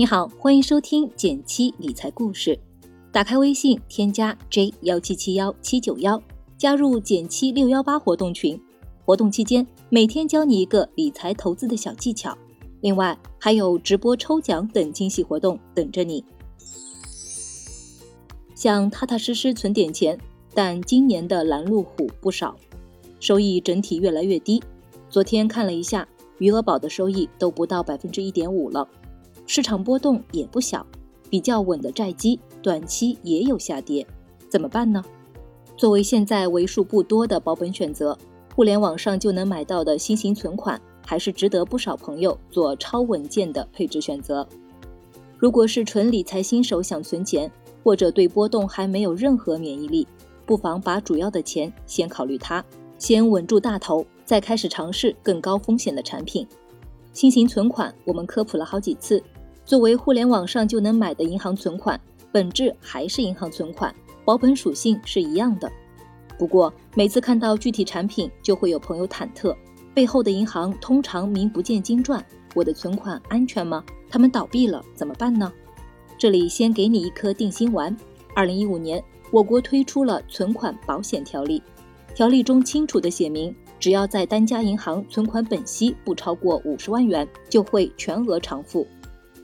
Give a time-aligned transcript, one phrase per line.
[0.00, 2.58] 你好，欢迎收听减七理财故事。
[3.12, 6.18] 打开微信，添加 j 幺七七幺七九幺，
[6.56, 8.58] 加入减七六幺八活动群。
[9.04, 12.34] 活动期间，每天教你一个理财投资的小技巧，
[12.80, 16.24] 另外还有直播抽奖等惊喜活动等着你。
[18.54, 20.18] 想踏踏实实存点钱，
[20.54, 22.56] 但今年的拦路虎不少，
[23.20, 24.62] 收益整体越来越低。
[25.10, 26.08] 昨天看了一下，
[26.38, 28.88] 余额宝的收益都不到百分之一点五了。
[29.52, 30.86] 市场波动也不小，
[31.28, 34.06] 比较稳的债基短期也有下跌，
[34.48, 35.04] 怎么办呢？
[35.76, 38.16] 作为现在为数不多的保本选择，
[38.54, 44.46] 互联网上就能买到的新型存款，还是值得不少朋友做超稳健的配置选择。
[45.36, 47.50] 如果是纯理财新手想存钱，
[47.82, 50.06] 或者对波动还没有任何免疫力，
[50.46, 52.64] 不妨把主要的钱先考虑它，
[52.98, 56.46] 先稳住大头，再开始尝试更高风险的产品。
[57.12, 59.20] 新型存款我们科普了好几次。
[59.64, 62.00] 作为互联网上就能买的银行存款，
[62.32, 63.94] 本质还是银行存款，
[64.24, 65.70] 保本属性是一样的。
[66.38, 69.54] 不过每次看到具体产品，就会有朋友忐忑，
[69.94, 73.84] 背后的银行通常名不见经传，我的存款安全吗？
[74.08, 75.52] 他们倒闭了怎么办呢？
[76.18, 77.96] 这里先给你一颗定心丸。
[78.34, 81.62] 二零一五年，我国推出了存款保险条例，
[82.14, 88.86] 条例中清楚地写明，只要在单家银行存款本息不超过五十万元，就会全额偿付。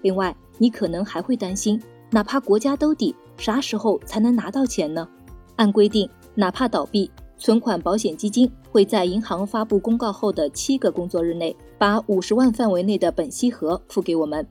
[0.02, 1.80] 另外，你可能还会担心，
[2.10, 5.08] 哪怕国家兜底，啥时候才能拿到钱呢？
[5.56, 14.46] 按规定，哪怕倒闭，存款保险基金会在银行发布公告后的七个工作日内，把五十万范围内的本息和付给我们。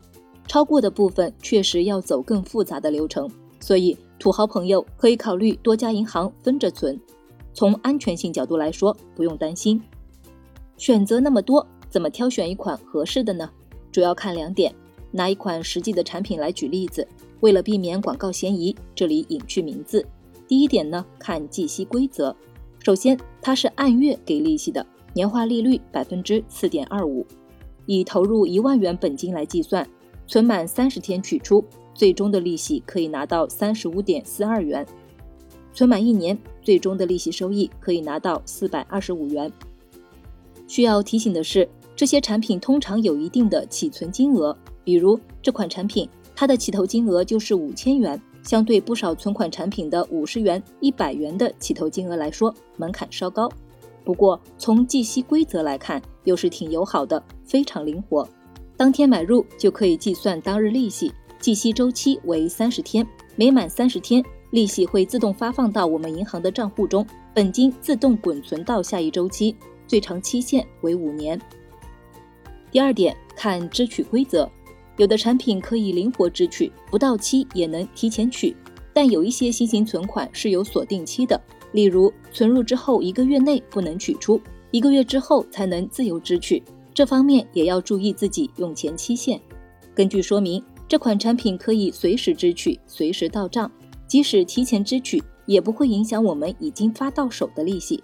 [0.48, 7.00] 超过的部分确实要走更复杂的流程，所以土豪朋友可以考虑多家银行分着存。
[7.54, 9.82] 从安全性角度来说，不用担心。
[10.78, 13.50] 选择那么多，怎么挑选一款合适的呢？
[13.92, 14.74] 主要看两点。
[15.16, 17.08] 拿一款实际的产品来举例子，
[17.40, 20.06] 为了避免广告嫌疑，这里隐去名字。
[20.46, 22.36] 第一点呢，看计息规则。
[22.84, 27.26] 首先，它是按月给利息的，年化利率百分之四点二五，
[27.86, 29.88] 以投入一万元本金来计算，
[30.28, 34.86] 存满三十天取出，最终的利息可以拿到三十五点四二元；
[35.74, 39.50] 存满一年，最终的利息收益可以拿到四百二十五元。
[40.68, 44.56] 需要提醒的是，这些产品通常有一定的起存金额。
[44.86, 53.52] 比如这款产品，它的起投金额就是五千元，相对不少存款产品的五十元、一百元的起投金额来说，门槛稍高。
[54.04, 58.26] 不过从计息规则来看，又是挺友好的，非常灵活。
[58.78, 67.04] 当天买入就可以计算当日利息，计息周期为三十天，每满三十天，利息会自动发放到我们银行的账户中，
[67.34, 69.56] 本金自动滚存到下一周期，
[69.88, 71.42] 最长期限为五年。
[72.70, 74.48] 第二点，看支取规则。
[74.98, 78.56] 有的产品可以灵活支取，不到期也能提前取，
[78.94, 81.40] 但有一些新型存款是有锁定期的，
[81.74, 84.40] 例如存入之后一个月内不能取出，
[84.72, 86.64] 一个月之后才能自由支取，
[86.94, 89.40] 这方面也要注意自己用钱期限。
[89.94, 93.70] 根据说明，这款产品可以随时支取，随时到账，
[94.08, 98.02] 即使提前支取也不会影响我们已经发到手的利息。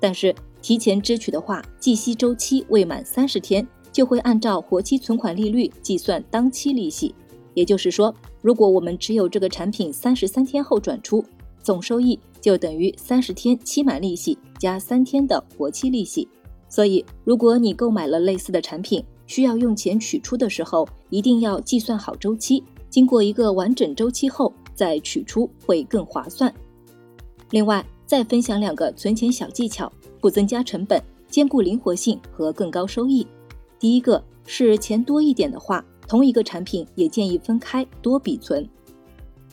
[0.00, 3.66] 但是提前支取的话，计息周期未满三十天。
[3.94, 7.14] 就会按照活期存款利率计算当期利息，
[7.54, 8.12] 也就是说，
[8.42, 11.24] 如果我们持有这个产品三十三天后转出，
[11.62, 16.28] 总收益就等于三十天期满利息加三天的活期利息。
[16.68, 26.52] 所以，如果你购买了类似的产品，需要用钱取出的时候，一定要计算好周期，经过一个完整周期后再取出会更划算。
[27.50, 29.90] 另外，再分享两个存钱小技巧，
[30.20, 33.24] 不增加成本，兼顾灵活性和更高收益。
[33.84, 38.66] 第一个是钱多一点的话，同一个产品也建议分开多笔存。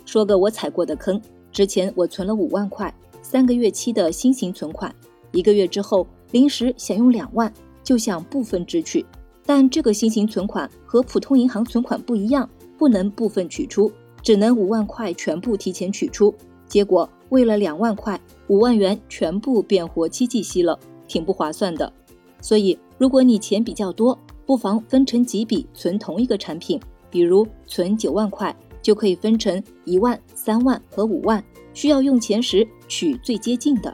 [0.05, 1.21] 说个我踩过的坑，
[1.51, 4.95] 之前我存了五万块，三个月期的新型存款，
[5.33, 7.53] 一个月之后临时想用两万，
[7.83, 9.05] 就想部分支取，
[9.45, 13.91] 但这个新型存款和普通银行存款不一样，不能部分取出，
[14.23, 16.33] 只能五万块全部提前取出。
[16.65, 18.17] 结果为了两万块，
[18.47, 21.91] 五万元全部变活期计息了，挺不划算的。
[22.41, 26.77] 所以，如果你钱比较多，不妨分成几笔存同一个产品。
[27.09, 31.43] 比如存九万块，就可以分成一万、三万和五万，
[31.73, 33.93] 需要用钱时取最接近的。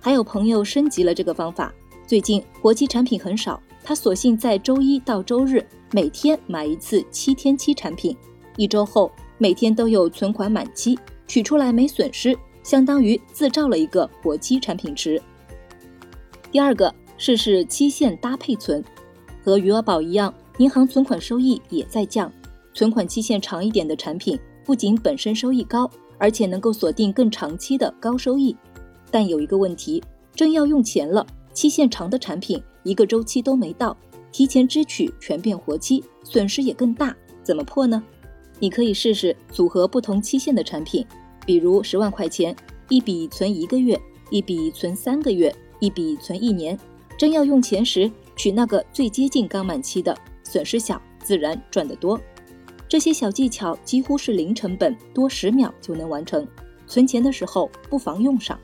[0.00, 1.72] 还有朋友升级了这个方法，
[2.04, 8.16] 最近活期产品很少，他索性在周一到周日每天买一次七天期产品，
[8.56, 10.98] 一周后每天都有存款满期，
[11.28, 15.22] 取出来没损失，相当于自造了一个活期产品池。
[16.50, 16.92] 第二个。
[17.24, 18.82] 试试期限搭配存，
[19.44, 22.32] 和余额宝一样，银行存款收益也在降。
[22.74, 25.88] 存款期限长一点的产品不仅本身收益高，
[26.18, 28.56] 而且能够锁定更长期的高收益。
[29.08, 30.02] 但有一个问题，
[30.34, 33.96] 正要用钱了，期限长的产品一个周期都没到，
[34.32, 38.02] 提前支取全变活期，损失也更大，怎么破呢？
[38.58, 41.06] 你可以试试组合不同期限的产品，
[41.46, 42.52] 比如十万块钱，
[42.88, 43.96] 一笔存一个月，
[44.28, 46.76] 一笔存三个月，一笔存一年。
[47.16, 52.20] 真要用钱时，取那个最接近刚满期的，损失小，自然赚得多。
[52.88, 56.46] 这些小技巧几乎是零成本，多十秒就能完成。
[56.86, 58.58] 存钱的时候不妨用上。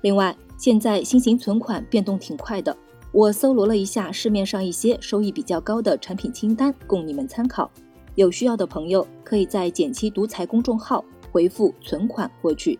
[0.00, 2.74] 另外，现在新型存款变动挺快的，
[3.12, 7.70] 我搜罗了一下市面上一些收益比较高的产品清单，供你们参考。
[8.14, 12.78] 有需要的朋友可以在“减七独裁”公众号回复“存款”获取。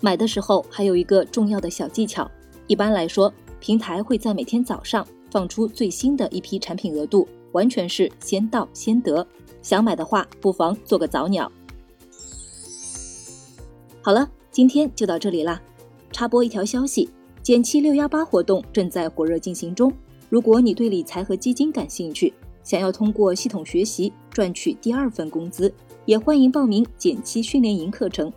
[0.00, 2.30] 买的时候还有一个重要的小技巧，
[2.66, 3.32] 一般来说，
[3.64, 9.26] 平台会在每天早上放出最新的一批产品额度，完全是先到先得。
[9.62, 11.50] 想买的话，不妨做个早鸟。
[14.02, 15.62] 好了，今天就到这里啦。
[16.12, 17.08] 插播一条消息：
[17.42, 19.90] 减七六幺八活动正在火热进行中。
[20.28, 25.72] 如果你对理财和基金感兴趣，想要通过系统学习赚取第二份工资，
[26.04, 28.30] 也欢迎报名减七训练营课程。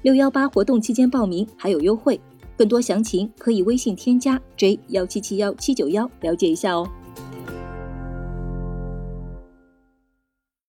[0.00, 2.18] 六幺八活动期间报名还有优惠，
[2.60, 6.86] 更多详情可以微信添加 j 幺七七幺七九幺了解一下哦。